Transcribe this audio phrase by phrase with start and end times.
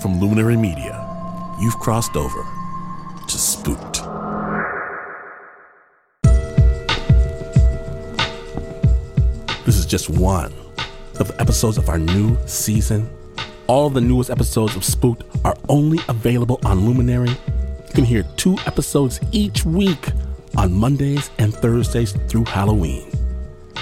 [0.00, 1.04] From Luminary Media,
[1.60, 2.46] you've crossed over
[3.26, 4.02] to Spooked.
[9.66, 10.52] This is just one
[11.18, 13.10] of the episodes of our new season.
[13.66, 17.30] All the newest episodes of Spooked are only available on Luminary.
[17.30, 20.10] You can hear two episodes each week
[20.56, 23.10] on Mondays and Thursdays through Halloween.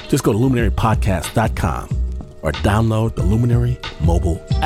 [0.09, 1.89] Just go to luminarypodcast.com
[2.41, 4.66] or download the Luminary mobile app.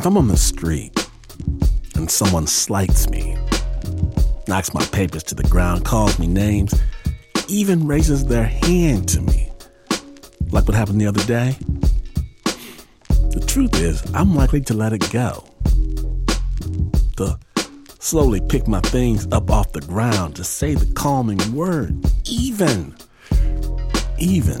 [0.00, 1.10] If I'm on the street
[1.94, 3.36] and someone slights me,
[4.48, 6.72] knocks my papers to the ground, calls me names,
[7.48, 9.52] even raises their hand to me,
[10.52, 11.54] like what happened the other day,
[13.32, 15.44] the truth is, I'm likely to let it go.
[17.18, 17.38] To
[17.98, 21.94] slowly pick my things up off the ground, to say the calming word,
[22.24, 22.96] even,
[24.18, 24.56] even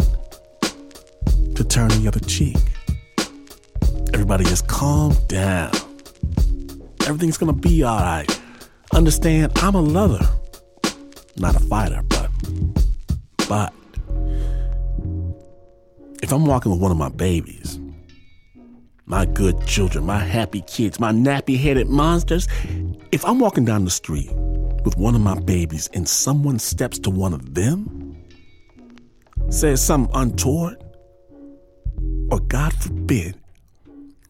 [1.54, 2.58] to turn the other cheek.
[4.30, 5.72] Everybody just calm down.
[7.00, 8.40] Everything's gonna be alright.
[8.92, 10.24] Understand, I'm a lover,
[11.36, 12.30] not a fighter, but,
[13.48, 13.74] but,
[16.22, 17.80] if I'm walking with one of my babies,
[19.04, 22.46] my good children, my happy kids, my nappy headed monsters,
[23.10, 24.30] if I'm walking down the street
[24.84, 28.16] with one of my babies and someone steps to one of them,
[29.48, 30.76] says something untoward,
[32.30, 33.39] or God forbid,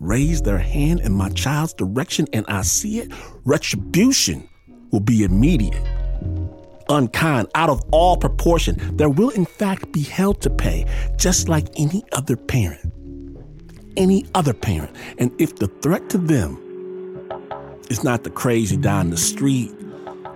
[0.01, 3.13] raise their hand in my child's direction and I see it,
[3.45, 4.49] retribution
[4.91, 5.87] will be immediate,
[6.89, 8.97] unkind, out of all proportion.
[8.97, 12.93] There will, in fact, be hell to pay, just like any other parent.
[13.97, 14.97] Any other parent.
[15.19, 16.57] And if the threat to them
[17.91, 19.71] is not the crazy down the street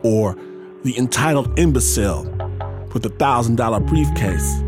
[0.03, 0.37] or
[0.85, 2.25] the entitled imbecile
[2.93, 4.63] with a thousand dollar briefcase,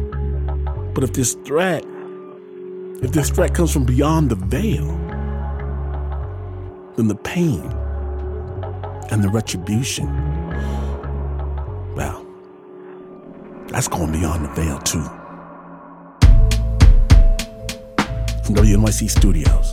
[0.95, 1.85] but if this threat
[3.03, 4.87] if this threat comes from beyond the veil,
[6.97, 7.61] then the pain
[9.11, 10.07] and the retribution,
[11.95, 12.27] well,
[13.69, 15.03] that's going beyond the veil too.
[18.45, 19.73] From WNYC Studios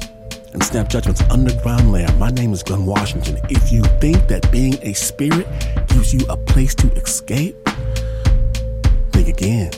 [0.53, 3.39] and Snap Judgment's underground lair, my name is Glynn Washington.
[3.49, 5.47] If you think that being a spirit
[5.87, 7.55] gives you a place to escape,
[9.11, 9.71] think again.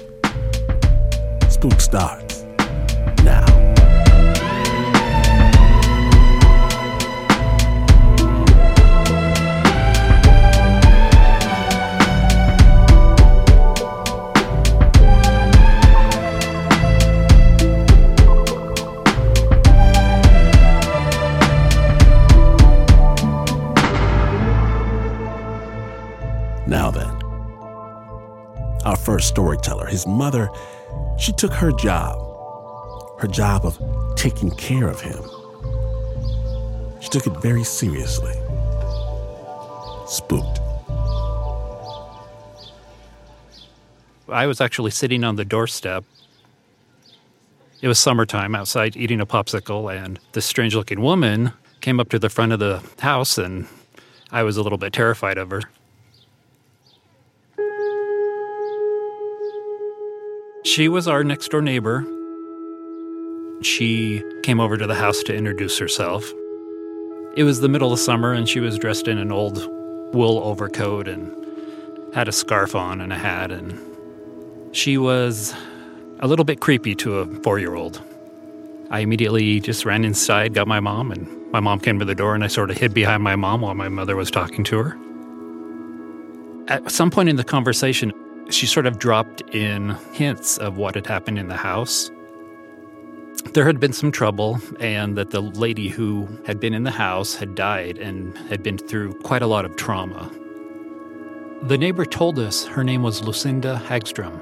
[1.49, 2.24] Spook starts
[30.15, 30.49] mother,
[31.19, 32.17] she took her job,
[33.19, 33.79] her job of
[34.15, 35.21] taking care of him.
[37.01, 38.33] She took it very seriously.
[40.07, 40.59] Spooked.
[44.27, 46.03] I was actually sitting on the doorstep.
[47.81, 52.17] It was summertime outside eating a popsicle, and this strange looking woman came up to
[52.17, 53.67] the front of the house, and
[54.31, 55.61] I was a little bit terrified of her.
[60.75, 62.05] She was our next door neighbor.
[63.61, 66.29] She came over to the house to introduce herself.
[67.37, 69.65] It was the middle of summer, and she was dressed in an old
[70.13, 71.33] wool overcoat and
[72.13, 73.79] had a scarf on and a hat, and
[74.73, 75.55] she was
[76.19, 78.01] a little bit creepy to a four year old.
[78.89, 82.35] I immediately just ran inside, got my mom, and my mom came to the door,
[82.35, 84.97] and I sort of hid behind my mom while my mother was talking to her.
[86.67, 88.11] At some point in the conversation,
[88.49, 92.11] she sort of dropped in hints of what had happened in the house.
[93.53, 97.35] There had been some trouble, and that the lady who had been in the house
[97.35, 100.31] had died and had been through quite a lot of trauma.
[101.63, 104.39] The neighbor told us her name was Lucinda Hagstrom.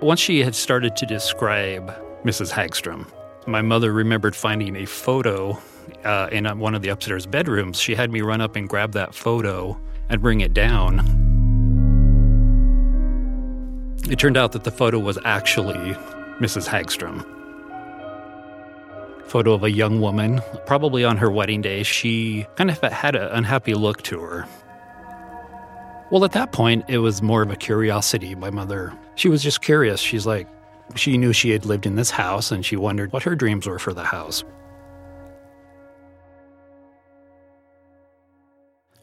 [0.00, 1.92] Once she had started to describe
[2.24, 2.52] Mrs.
[2.52, 3.06] Hagstrom,
[3.46, 5.60] my mother remembered finding a photo
[6.04, 7.80] uh, in one of the upstairs bedrooms.
[7.80, 11.00] She had me run up and grab that photo and bring it down.
[14.10, 15.94] It turned out that the photo was actually
[16.40, 16.66] Mrs.
[16.66, 17.24] Hagstrom.
[19.26, 21.82] Photo of a young woman, probably on her wedding day.
[21.82, 24.48] She kind of had an unhappy look to her.
[26.10, 28.34] Well, at that point, it was more of a curiosity.
[28.34, 30.00] My mother, she was just curious.
[30.00, 30.48] She's like,
[30.94, 33.78] she knew she had lived in this house and she wondered what her dreams were
[33.78, 34.42] for the house.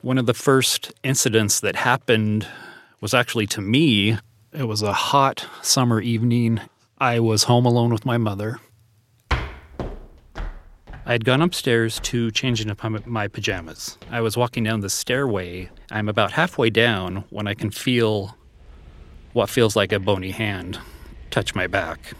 [0.06, 2.46] One of the first incidents that happened
[3.02, 4.20] was actually to me.
[4.54, 6.62] It was a hot summer evening.
[7.00, 8.60] I was home alone with my mother.
[9.32, 9.42] I
[11.08, 13.98] had gone upstairs to change into my pajamas.
[14.12, 15.72] I was walking down the stairway.
[15.90, 18.38] I'm about halfway down when I can feel
[19.34, 20.78] what feels like a bony hand
[21.32, 22.14] touch my back.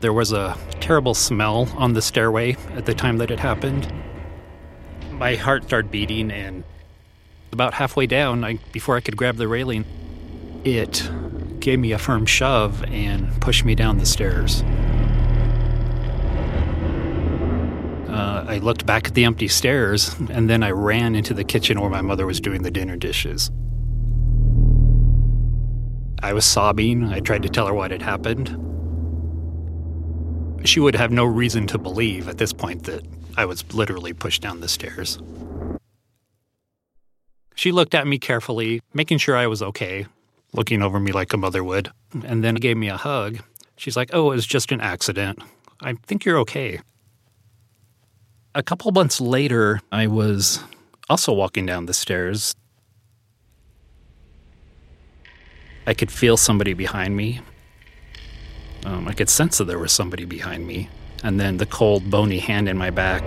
[0.00, 3.90] There was a terrible smell on the stairway at the time that it happened.
[5.22, 6.64] My heart started beating, and
[7.52, 9.84] about halfway down, I, before I could grab the railing,
[10.64, 11.08] it
[11.60, 14.62] gave me a firm shove and pushed me down the stairs.
[18.10, 21.80] Uh, I looked back at the empty stairs, and then I ran into the kitchen
[21.80, 23.52] where my mother was doing the dinner dishes.
[26.20, 27.04] I was sobbing.
[27.04, 28.48] I tried to tell her what had happened.
[30.66, 33.04] She would have no reason to believe at this point that
[33.36, 35.18] I was literally pushed down the stairs.
[37.54, 40.06] She looked at me carefully, making sure I was okay,
[40.52, 41.90] looking over me like a mother would,
[42.24, 43.38] and then gave me a hug.
[43.76, 45.38] She's like, Oh, it was just an accident.
[45.80, 46.80] I think you're okay.
[48.54, 50.62] A couple months later, I was
[51.08, 52.54] also walking down the stairs.
[55.86, 57.40] I could feel somebody behind me.
[58.84, 60.88] Um, I could sense that there was somebody behind me,
[61.22, 63.24] and then the cold, bony hand in my back.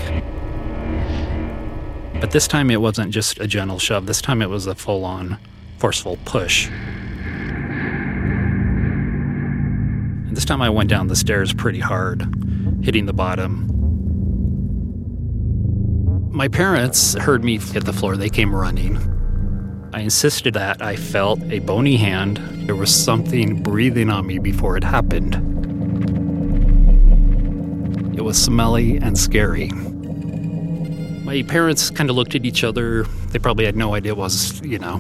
[2.20, 5.06] But this time it wasn't just a gentle shove, this time it was a full
[5.06, 5.38] on,
[5.78, 6.68] forceful push.
[10.28, 12.22] And this time I went down the stairs pretty hard,
[12.84, 13.76] hitting the bottom
[16.36, 18.18] my parents heard me hit the floor.
[18.18, 18.98] They came running.
[19.94, 22.38] I insisted that I felt a bony hand.
[22.68, 25.34] There was something breathing on me before it happened.
[28.16, 29.70] It was smelly and scary.
[31.24, 33.04] My parents kind of looked at each other.
[33.32, 34.98] They probably had no idea what was, you know,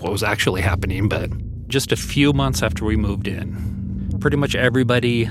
[0.00, 1.30] what was actually happening, but
[1.68, 5.28] just a few months after we moved in, pretty much everybody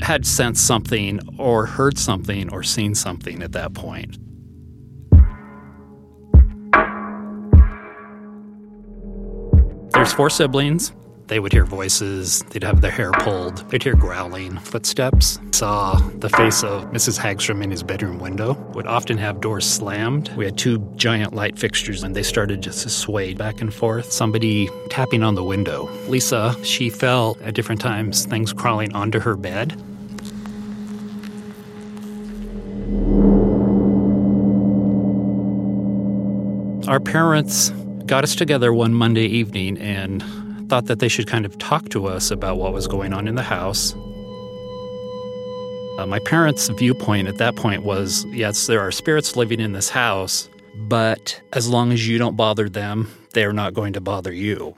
[0.00, 4.18] had sensed something or heard something or seen something at that point.
[9.92, 10.92] There's four siblings.
[11.28, 15.40] They would hear voices, they'd have their hair pulled, they'd hear growling, footsteps.
[15.50, 17.18] Saw the face of Mrs.
[17.18, 18.52] Hagstrom in his bedroom window.
[18.74, 20.28] Would often have doors slammed.
[20.36, 24.12] We had two giant light fixtures and they started just to sway back and forth.
[24.12, 25.90] Somebody tapping on the window.
[26.06, 29.72] Lisa, she felt at different times things crawling onto her bed.
[36.86, 37.70] Our parents
[38.06, 40.22] got us together one Monday evening and
[40.68, 43.34] thought that they should kind of talk to us about what was going on in
[43.34, 43.94] the house.
[45.98, 49.88] Uh, my parents' viewpoint at that point was yes, there are spirits living in this
[49.88, 50.48] house,
[50.88, 54.76] but as long as you don't bother them, they are not going to bother you.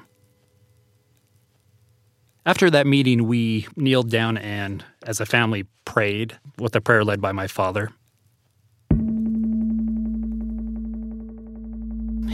[2.46, 7.20] After that meeting, we kneeled down and, as a family, prayed with a prayer led
[7.20, 7.90] by my father.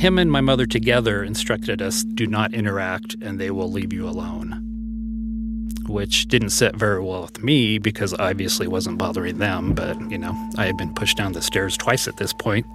[0.05, 4.07] Him and my mother together instructed us do not interact and they will leave you
[4.07, 5.71] alone.
[5.89, 10.19] Which didn't sit very well with me because I obviously wasn't bothering them, but you
[10.19, 12.67] know, I had been pushed down the stairs twice at this point.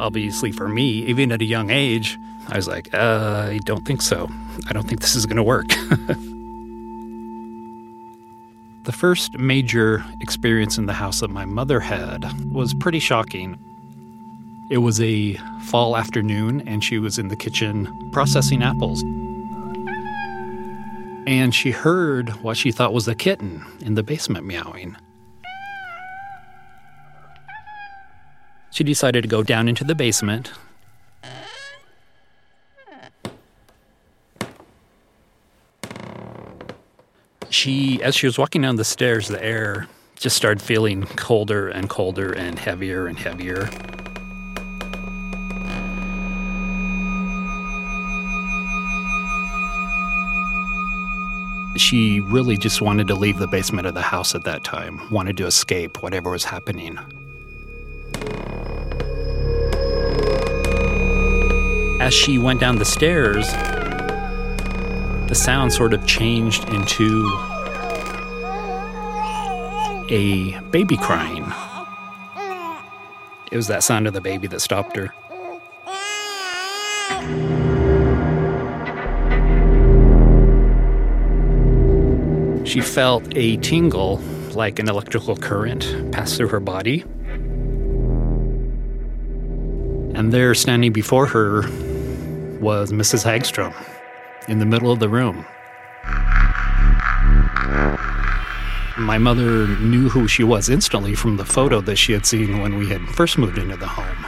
[0.00, 4.02] Obviously, for me, even at a young age, I was like, uh, I don't think
[4.02, 4.28] so.
[4.68, 5.66] I don't think this is going to work.
[8.84, 13.58] the first major experience in the house that my mother had was pretty shocking.
[14.70, 15.34] It was a
[15.64, 19.02] fall afternoon, and she was in the kitchen processing apples.
[21.26, 24.96] And she heard what she thought was a kitten in the basement meowing.
[28.70, 30.52] She decided to go down into the basement.
[37.48, 41.90] She, as she was walking down the stairs, the air just started feeling colder and
[41.90, 43.68] colder and heavier and heavier.
[51.80, 55.38] She really just wanted to leave the basement of the house at that time, wanted
[55.38, 56.98] to escape whatever was happening.
[62.00, 63.50] As she went down the stairs,
[65.28, 67.26] the sound sort of changed into
[70.10, 71.50] a baby crying.
[73.50, 75.14] It was that sound of the baby that stopped her.
[82.70, 84.18] She felt a tingle
[84.54, 87.00] like an electrical current pass through her body.
[90.14, 91.62] And there, standing before her,
[92.60, 93.24] was Mrs.
[93.24, 93.74] Hagstrom
[94.46, 95.44] in the middle of the room.
[98.96, 102.78] My mother knew who she was instantly from the photo that she had seen when
[102.78, 104.24] we had first moved into the home.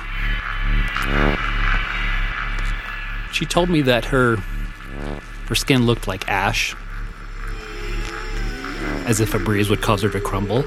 [3.32, 4.38] She told me that her
[5.46, 6.74] her skin looked like ash,
[9.06, 10.62] as if a breeze would cause her to crumble.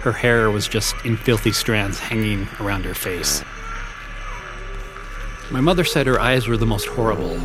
[0.00, 3.42] Her hair was just in filthy strands hanging around her face.
[5.50, 7.36] My mother said her eyes were the most horrible.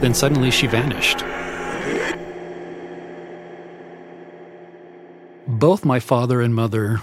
[0.00, 1.24] Then suddenly she vanished.
[5.46, 7.02] Both my father and mother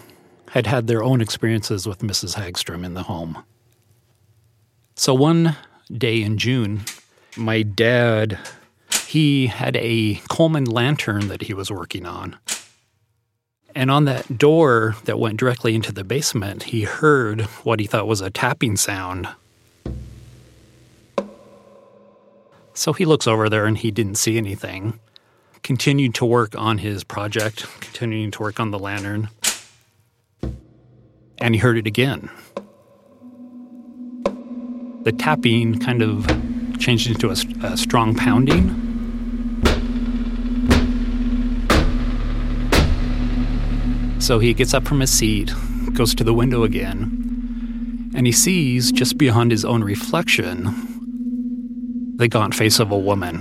[0.50, 2.36] had had their own experiences with Mrs.
[2.36, 3.44] Hagstrom in the home.
[4.96, 5.56] So one
[5.92, 6.82] day in June,
[7.38, 8.38] my dad,
[9.10, 12.38] he had a Coleman lantern that he was working on.
[13.74, 18.06] And on that door that went directly into the basement, he heard what he thought
[18.06, 19.28] was a tapping sound.
[22.76, 25.00] So he looks over there and he didn't see anything.
[25.64, 29.30] Continued to work on his project, continuing to work on the lantern.
[31.40, 32.30] And he heard it again.
[35.02, 36.28] The tapping kind of
[36.78, 38.89] changed into a, a strong pounding.
[44.30, 45.52] So he gets up from his seat,
[45.94, 50.66] goes to the window again, and he sees just beyond his own reflection
[52.16, 53.38] the gaunt face of a woman.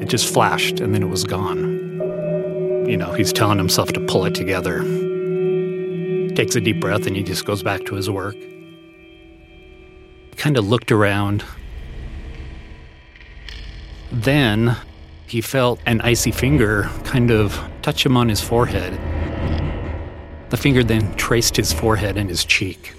[0.00, 2.86] It just flashed and then it was gone.
[2.88, 4.82] You know, he's telling himself to pull it together.
[6.36, 8.36] Takes a deep breath and he just goes back to his work.
[10.36, 11.44] Kind of looked around.
[14.12, 14.76] Then
[15.26, 18.92] he felt an icy finger kind of touch him on his forehead.
[20.50, 22.92] The finger then traced his forehead and his cheek.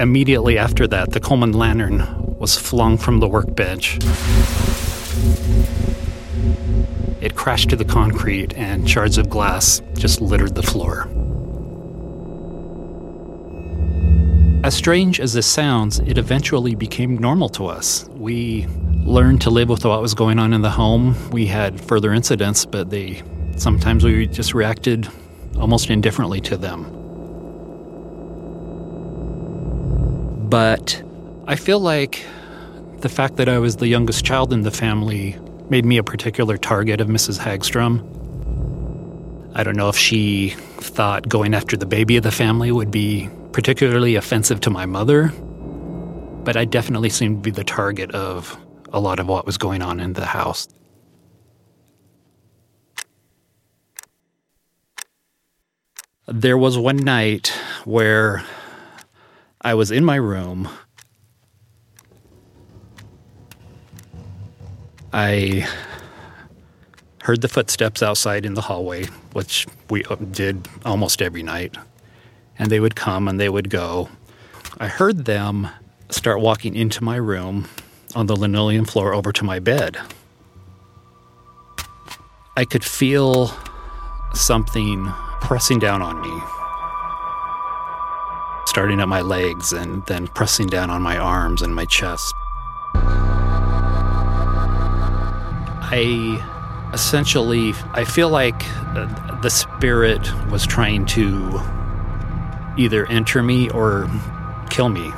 [0.00, 3.98] Immediately after that, the Coleman lantern was flung from the workbench.
[7.20, 11.06] It crashed to the concrete, and shards of glass just littered the floor.
[14.70, 18.08] As strange as this sounds, it eventually became normal to us.
[18.10, 18.68] We
[19.02, 21.16] learned to live with what was going on in the home.
[21.32, 23.24] We had further incidents, but they
[23.56, 25.08] sometimes we just reacted
[25.58, 26.84] almost indifferently to them.
[30.48, 31.02] But
[31.48, 32.24] I feel like
[32.98, 35.36] the fact that I was the youngest child in the family
[35.68, 37.40] made me a particular target of Mrs.
[37.40, 38.06] Hagstrom.
[39.52, 43.28] I don't know if she thought going after the baby of the family would be
[43.52, 45.28] particularly offensive to my mother,
[46.44, 48.56] but I definitely seemed to be the target of
[48.92, 50.68] a lot of what was going on in the house.
[56.26, 57.48] There was one night
[57.84, 58.44] where
[59.62, 60.68] I was in my room.
[65.12, 65.68] I
[67.22, 71.76] heard the footsteps outside in the hallway, which we uh, did almost every night
[72.60, 74.10] and they would come and they would go.
[74.78, 75.68] I heard them
[76.10, 77.66] start walking into my room
[78.14, 79.96] on the linoleum floor over to my bed.
[82.56, 83.50] I could feel
[84.34, 85.06] something
[85.40, 86.42] pressing down on me,
[88.66, 92.34] starting at my legs and then pressing down on my arms and my chest.
[95.92, 98.62] I essentially I feel like
[98.94, 101.58] uh, the spirit was trying to
[102.80, 104.10] either enter me or
[104.70, 105.12] kill me.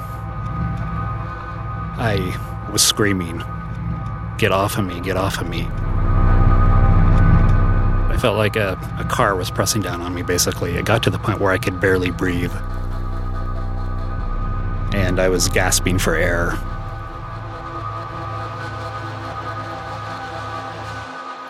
[1.98, 2.36] I
[2.72, 3.42] was screaming,
[4.42, 5.68] Get off of me, get off of me.
[8.10, 10.72] I felt like a, a car was pressing down on me, basically.
[10.72, 12.52] It got to the point where I could barely breathe.
[14.92, 16.54] And I was gasping for air.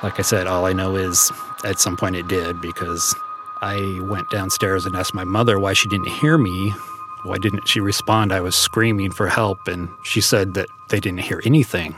[0.02, 1.32] Like I said, all I know is
[1.64, 3.14] at some point it did because
[3.62, 6.74] I went downstairs and asked my mother why she didn't hear me.
[7.22, 8.32] Why didn't she respond?
[8.32, 11.94] I was screaming for help, and she said that they didn't hear anything.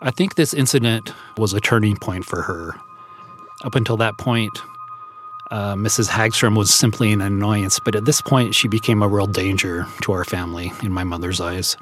[0.00, 2.76] I think this incident was a turning point for her.
[3.64, 4.56] Up until that point,
[5.50, 6.08] uh, Mrs.
[6.08, 10.12] Hagstrom was simply an annoyance, but at this point, she became a real danger to
[10.12, 11.76] our family in my mother's eyes.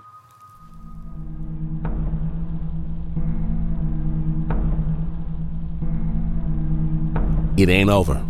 [7.59, 8.25] It ain't over.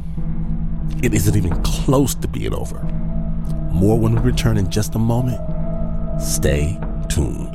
[1.02, 2.78] It isn't even close to being over.
[3.74, 5.38] More when we return in just a moment.
[6.18, 6.80] Stay
[7.10, 7.54] tuned.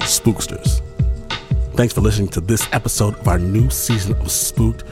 [0.00, 0.82] Spooksters.
[1.76, 4.84] Thanks for listening to this episode of our new season of Spooked.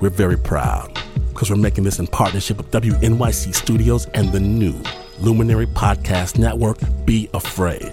[0.00, 0.92] We're very proud
[1.28, 4.74] because we're making this in partnership with WNYC Studios and the new
[5.20, 7.92] Luminary Podcast Network, Be Afraid.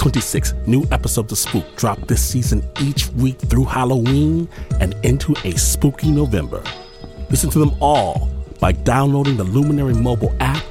[0.00, 4.48] 26 new episodes of Spook drop this season each week through Halloween
[4.80, 6.62] and into a spooky November.
[7.28, 8.30] Listen to them all
[8.60, 10.64] by downloading the Luminary mobile app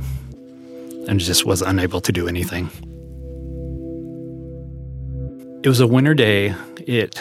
[1.08, 2.70] and just was unable to do anything.
[5.64, 6.54] It was a winter day.
[6.78, 7.20] It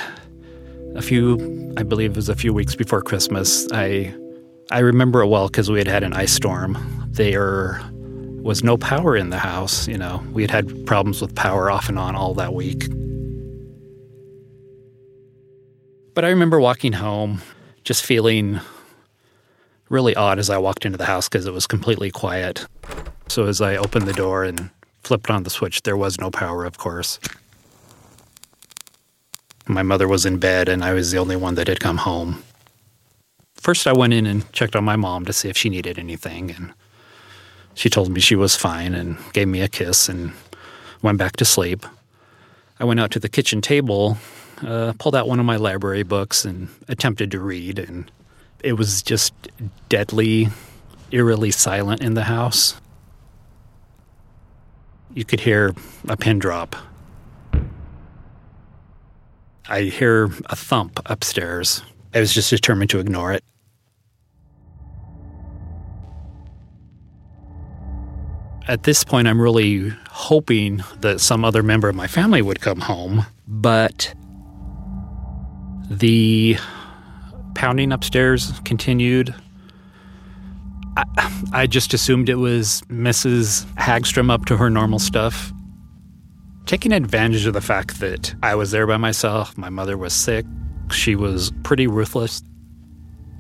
[0.96, 3.68] a few, I believe, it was a few weeks before Christmas.
[3.72, 4.16] I
[4.72, 6.78] I remember it well because we had had an ice storm.
[7.12, 7.82] There
[8.42, 9.88] was no power in the house.
[9.88, 12.88] You know, we had had problems with power off and on all that week.
[16.14, 17.42] But I remember walking home
[17.84, 18.60] just feeling
[19.90, 22.66] really odd as I walked into the house because it was completely quiet.
[23.28, 24.70] So as I opened the door and
[25.04, 27.20] flipped on the switch, there was no power, of course.
[29.68, 32.44] My mother was in bed and I was the only one that had come home.
[33.56, 36.50] First, I went in and checked on my mom to see if she needed anything,
[36.50, 36.74] and
[37.74, 40.34] she told me she was fine and gave me a kiss and
[41.02, 41.86] went back to sleep.
[42.80, 44.18] I went out to the kitchen table
[44.66, 48.12] uh, pulled out one of my library books and attempted to read, and
[48.64, 49.34] it was just
[49.90, 50.50] deadly,
[51.12, 52.80] eerily silent in the house.
[55.14, 55.74] You could hear
[56.08, 56.76] a pin drop.
[59.68, 61.82] I hear a thump upstairs.
[62.14, 63.44] I was just determined to ignore it.
[68.72, 72.80] At this point, I'm really hoping that some other member of my family would come
[72.80, 74.14] home, but
[75.90, 76.56] the
[77.54, 79.36] pounding upstairs continued.
[80.96, 81.04] I,
[81.52, 83.66] I just assumed it was Mrs.
[83.76, 85.52] Hagstrom up to her normal stuff.
[86.66, 90.46] Taking advantage of the fact that I was there by myself, my mother was sick,
[90.92, 92.42] she was pretty ruthless.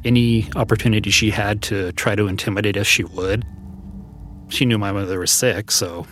[0.04, 3.46] Any opportunity she had to try to intimidate us, she would.
[4.52, 6.06] She knew my mother was sick, so.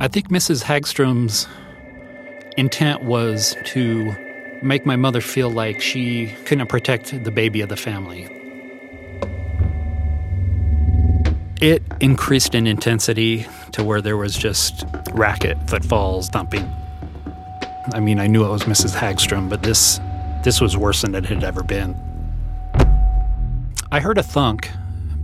[0.00, 0.64] I think Mrs.
[0.64, 1.46] Hagstrom's
[2.56, 4.16] intent was to
[4.62, 8.24] make my mother feel like she couldn't protect the baby of the family.
[11.60, 16.68] It increased in intensity to where there was just racket, footfalls, thumping.
[17.92, 18.96] I mean, I knew it was Mrs.
[18.96, 20.00] Hagstrom, but this
[20.42, 21.94] this was worse than it had ever been.
[23.92, 24.70] I heard a thunk,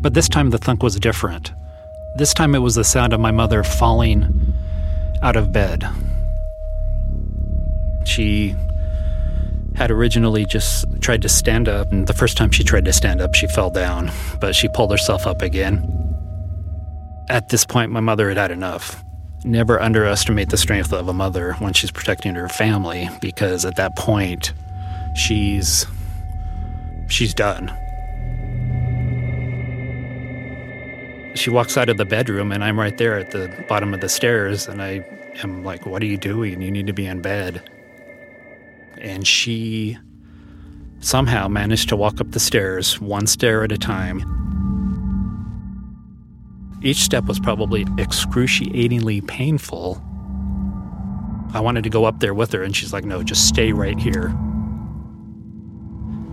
[0.00, 1.52] but this time the thunk was different.
[2.16, 4.54] This time it was the sound of my mother falling
[5.22, 5.88] out of bed.
[8.04, 8.54] She
[9.74, 13.20] had originally just tried to stand up, and the first time she tried to stand
[13.20, 15.84] up, she fell down, but she pulled herself up again.
[17.28, 19.04] At this point, my mother had had enough.
[19.44, 23.94] Never underestimate the strength of a mother when she's protecting her family, because at that
[23.94, 24.52] point,
[25.14, 25.86] she's
[27.08, 27.72] she's done.
[31.34, 34.08] She walks out of the bedroom, and I'm right there at the bottom of the
[34.08, 35.06] stairs, and I
[35.42, 36.60] am like, "What are you doing?
[36.62, 37.62] You need to be in bed."
[39.00, 39.98] and she
[41.00, 44.24] somehow managed to walk up the stairs, one stair at a time.
[46.82, 50.02] Each step was probably excruciatingly painful.
[51.54, 53.98] I wanted to go up there with her, and she's like, no, just stay right
[53.98, 54.28] here.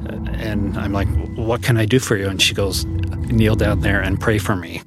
[0.07, 2.27] Uh, and I'm like, what can I do for you?
[2.27, 2.85] And she goes,
[3.31, 4.81] kneel down there and pray for me.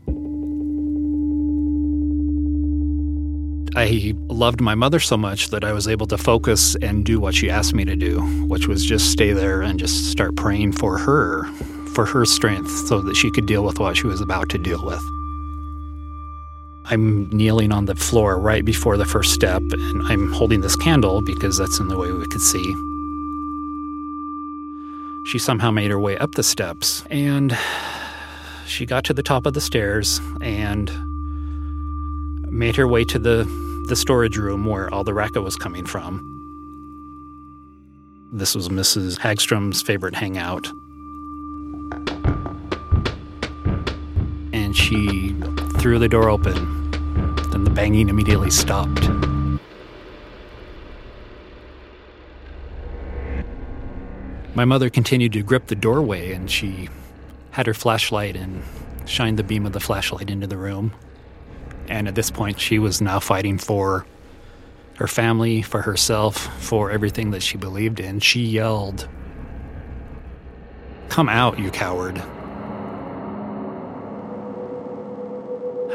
[3.76, 7.34] I loved my mother so much that I was able to focus and do what
[7.34, 10.98] she asked me to do, which was just stay there and just start praying for
[10.98, 11.44] her,
[11.94, 14.84] for her strength, so that she could deal with what she was about to deal
[14.84, 15.00] with.
[16.86, 21.22] I'm kneeling on the floor right before the first step, and I'm holding this candle
[21.22, 22.74] because that's the only way we could see.
[25.24, 27.56] She somehow made her way up the steps, and
[28.68, 30.90] she got to the top of the stairs and
[32.50, 33.44] made her way to the,
[33.88, 36.24] the storage room where all the racket was coming from.
[38.32, 39.18] This was Mrs.
[39.18, 40.68] Hagstrom's favorite hangout.
[44.52, 45.34] And she
[45.78, 46.78] threw the door open
[47.50, 49.08] then the banging immediately stopped.
[54.54, 56.88] My mother continued to grip the doorway and she
[57.58, 58.62] had her flashlight and
[59.04, 60.92] shined the beam of the flashlight into the room.
[61.88, 64.06] And at this point, she was now fighting for
[64.94, 68.20] her family, for herself, for everything that she believed in.
[68.20, 69.08] She yelled,
[71.08, 72.18] Come out, you coward.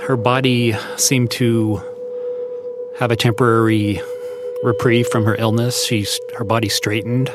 [0.05, 1.81] Her body seemed to
[2.99, 4.01] have a temporary
[4.63, 5.85] reprieve from her illness.
[5.85, 6.05] She,
[6.37, 7.33] her body straightened.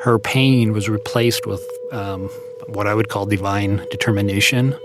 [0.00, 2.28] Her pain was replaced with um,
[2.66, 4.76] what I would call divine determination.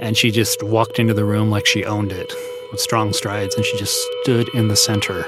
[0.00, 2.32] And she just walked into the room like she owned it
[2.70, 5.24] with strong strides, and she just stood in the center.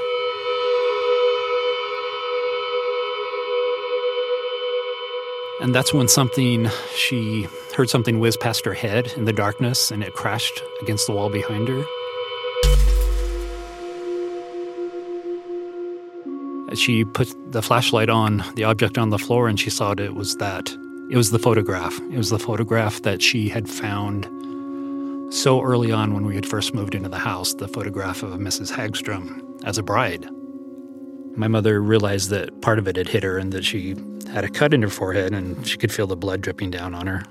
[5.61, 10.03] And that's when something, she heard something whiz past her head in the darkness and
[10.03, 11.85] it crashed against the wall behind her.
[16.75, 20.15] She put the flashlight on the object on the floor and she saw it, it
[20.15, 20.75] was that.
[21.11, 21.99] It was the photograph.
[22.13, 24.27] It was the photograph that she had found
[25.35, 28.71] so early on when we had first moved into the house, the photograph of Mrs.
[28.71, 30.29] Hagstrom as a bride.
[31.35, 33.97] My mother realized that part of it had hit her and that she
[34.33, 37.09] had a cut in her forehead and she could feel the blood dripping down on
[37.09, 37.25] her.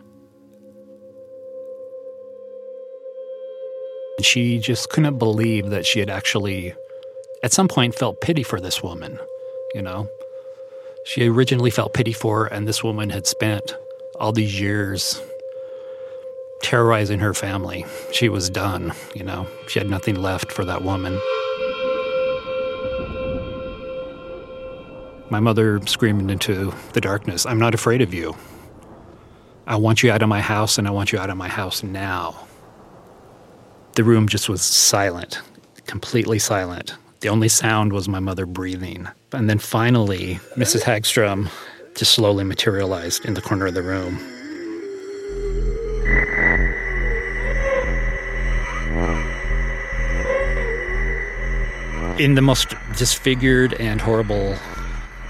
[4.22, 6.74] She just couldn't believe that she had actually,
[7.44, 9.18] at some point, felt pity for this woman,
[9.74, 10.10] you know?
[11.10, 13.76] She originally felt pity for and this woman had spent
[14.20, 15.20] all these years
[16.62, 17.84] terrorizing her family.
[18.12, 19.48] She was done, you know?
[19.68, 21.20] She had nothing left for that woman.
[25.32, 28.36] My mother screamed into the darkness, I'm not afraid of you.
[29.66, 31.82] I want you out of my house, and I want you out of my house
[31.82, 32.36] now.
[33.96, 35.42] The room just was silent,
[35.88, 36.94] completely silent.
[37.22, 39.08] The only sound was my mother breathing.
[39.32, 40.82] And then finally, Mrs.
[40.82, 41.50] Hagstrom
[41.96, 44.18] just slowly materialized in the corner of the room.
[52.18, 54.56] In the most disfigured and horrible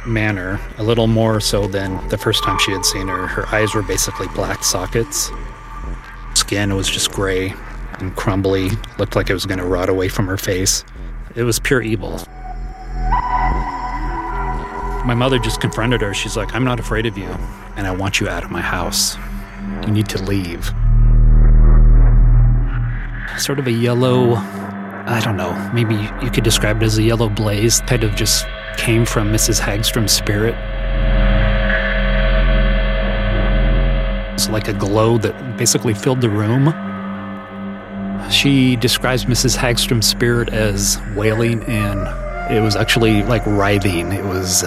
[0.08, 3.28] manner, a little more so than the first time she had seen her.
[3.28, 5.30] Her eyes were basically black sockets.
[6.36, 7.54] Skin was just gray
[8.00, 10.86] and crumbly, looked like it was going to rot away from her face.
[11.36, 12.22] It was pure evil.
[15.10, 16.14] My mother just confronted her.
[16.14, 17.26] She's like, I'm not afraid of you,
[17.76, 19.18] and I want you out of my house.
[19.84, 20.68] You need to leave.
[23.40, 27.28] Sort of a yellow, I don't know, maybe you could describe it as a yellow
[27.28, 28.46] blaze, kind of just
[28.78, 29.60] came from Mrs.
[29.60, 30.54] Hagstrom's spirit.
[34.36, 36.68] It's like a glow that basically filled the room.
[38.30, 39.58] She describes Mrs.
[39.58, 42.02] Hagstrom's spirit as wailing, and
[42.54, 44.12] it was actually like writhing.
[44.12, 44.64] It was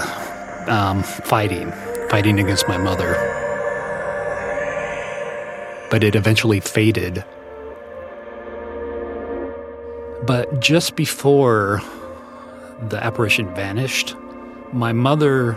[0.68, 1.72] um, fighting,
[2.09, 3.14] fighting against my mother.
[5.90, 7.25] But it eventually faded.
[10.27, 11.83] But just before
[12.88, 14.16] the apparition vanished,
[14.72, 15.55] my mother,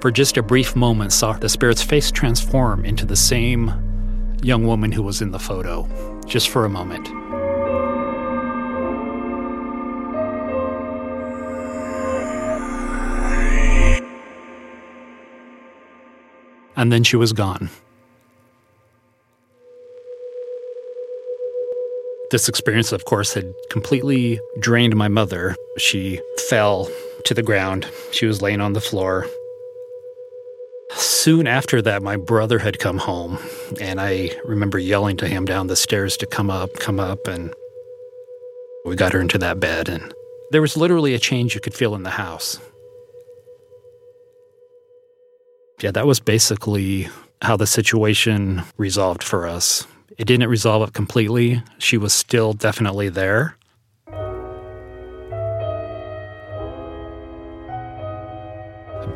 [0.00, 3.72] for just a brief moment, saw the spirit's face transform into the same
[4.42, 5.88] young woman who was in the photo,
[6.26, 7.08] just for a moment.
[16.78, 17.68] And then she was gone.
[22.30, 25.54] This experience, of course, had completely drained my mother.
[25.76, 26.88] She fell
[27.26, 27.86] to the ground.
[28.12, 29.26] She was laying on the floor,
[31.28, 33.38] soon after that, my brother had come home,
[33.80, 37.52] and I remember yelling to him down the stairs to come up, come up, and
[38.84, 40.14] we got her into that bed, and
[40.50, 42.58] there was literally a change you could feel in the house.
[45.80, 47.08] Yeah, that was basically
[47.40, 49.86] how the situation resolved for us.
[50.16, 51.62] It didn't resolve it completely.
[51.78, 53.56] She was still definitely there.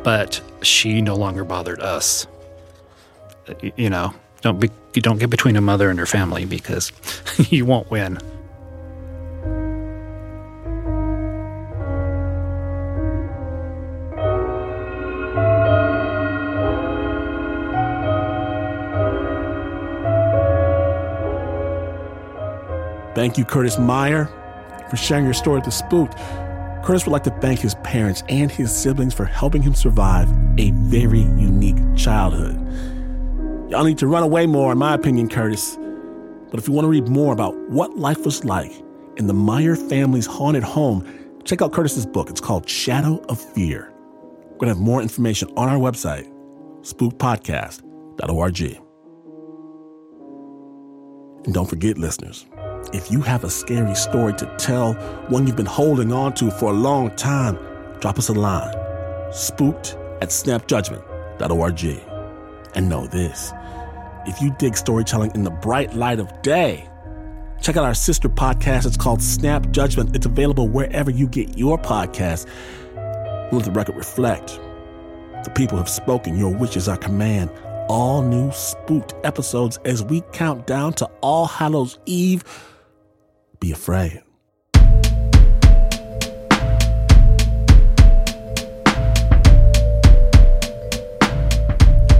[0.03, 2.27] But she no longer bothered us.
[3.75, 6.93] You know, don't be, don't get between a mother and her family because
[7.49, 8.19] you won't win.
[23.23, 24.25] Thank you, Curtis Meyer,
[24.89, 26.17] for sharing your story at the Spooked.
[26.83, 30.71] Curtis would like to thank his parents and his siblings for helping him survive a
[30.71, 32.57] very unique childhood.
[33.71, 35.77] Y'all need to run away more, in my opinion, Curtis.
[36.51, 38.73] But if you want to read more about what life was like
[39.15, 41.07] in the Meyer family's haunted home,
[41.45, 42.29] check out Curtis's book.
[42.29, 43.89] It's called Shadow of Fear.
[43.89, 46.29] We're going to have more information on our website,
[46.81, 48.61] spookpodcast.org.
[51.45, 52.45] And don't forget, listeners,
[52.91, 54.93] if you have a scary story to tell,
[55.29, 57.57] one you've been holding on to for a long time,
[57.99, 58.73] drop us a line.
[59.31, 62.01] Spooked at snapjudgment.org.
[62.75, 63.53] And know this
[64.25, 66.87] if you dig storytelling in the bright light of day,
[67.61, 68.85] check out our sister podcast.
[68.85, 70.15] It's called Snap Judgment.
[70.15, 72.47] It's available wherever you get your podcast.
[73.51, 74.59] Let the record reflect.
[75.43, 76.37] The people have spoken.
[76.37, 77.51] Your wish is our command.
[77.89, 82.43] All new spooked episodes as we count down to All Hallows Eve
[83.63, 84.21] be afraid.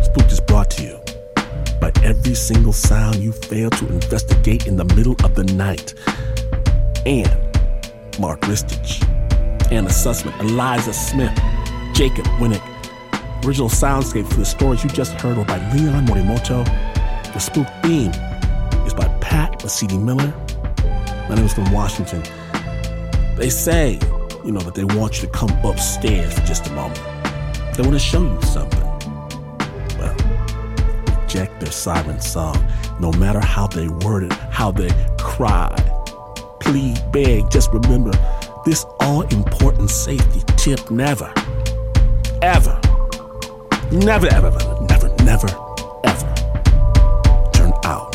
[0.03, 0.99] Spooked is brought to you
[1.82, 5.93] by every single sound you fail to investigate in the middle of the night.
[7.06, 7.27] And
[8.21, 9.03] Mark Ristich,
[9.69, 11.38] Anna Sussman, Eliza Smith,
[11.93, 12.63] Jacob Winnick.
[13.45, 16.63] Original soundscape for the stories you just heard were by Leon Morimoto.
[17.34, 18.12] The spook theme
[18.88, 20.34] is by Pat Mesiti Miller
[21.29, 22.21] my name is from Washington.
[23.38, 23.99] They say,
[24.43, 27.01] you know, that they want you to come upstairs for just a moment.
[27.75, 28.83] They want to show you something.
[29.97, 30.15] Well,
[31.21, 32.57] reject their siren song,
[32.99, 35.73] no matter how they word it, how they cry.
[36.59, 38.12] Plead, beg, just remember
[38.65, 41.33] this all important safety tip never,
[42.41, 42.79] ever,
[43.91, 44.51] never, ever,
[44.89, 45.49] never, never,
[46.03, 46.33] ever
[47.53, 48.12] turn out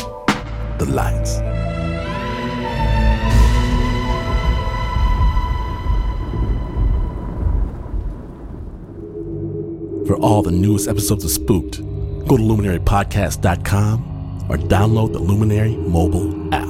[0.79, 1.48] the lights.
[10.09, 11.81] For all the newest episodes of Spooked,
[12.27, 16.68] go to luminarypodcast.com or download the Luminary mobile app.